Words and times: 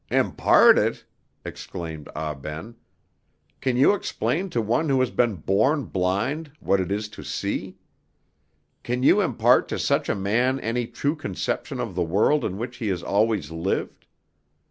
"Impart 0.09 0.79
it!" 0.79 1.05
exclaimed 1.45 2.09
Ah 2.15 2.33
Ben. 2.33 2.73
"Can 3.59 3.77
you 3.77 3.93
explain 3.93 4.49
to 4.49 4.59
one 4.59 4.89
who 4.89 4.99
has 4.99 5.11
been 5.11 5.35
born 5.35 5.83
blind 5.83 6.51
what 6.59 6.79
it 6.81 6.91
is 6.91 7.07
to 7.09 7.23
see? 7.23 7.77
Can 8.81 9.03
you 9.03 9.21
impart 9.21 9.67
to 9.67 9.77
such 9.77 10.09
a 10.09 10.15
man 10.15 10.59
any 10.61 10.87
true 10.87 11.15
conception 11.15 11.79
of 11.79 11.93
the 11.93 12.01
world 12.01 12.43
in 12.43 12.57
which 12.57 12.77
he 12.77 12.87
has 12.87 13.03
always 13.03 13.51
lived? 13.51 14.07